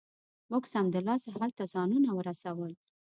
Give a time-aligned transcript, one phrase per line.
[0.51, 2.71] موږ سمدلاسه هلته ځانونه ورسول.